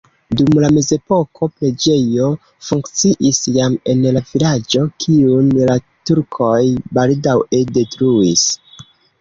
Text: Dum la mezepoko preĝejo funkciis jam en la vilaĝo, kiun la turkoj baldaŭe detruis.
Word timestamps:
Dum 0.37 0.47
la 0.61 0.69
mezepoko 0.75 1.49
preĝejo 1.59 2.29
funkciis 2.69 3.41
jam 3.57 3.75
en 3.93 4.01
la 4.17 4.25
vilaĝo, 4.31 4.87
kiun 5.05 5.55
la 5.69 5.79
turkoj 6.11 6.59
baldaŭe 7.01 7.63
detruis. 7.79 8.49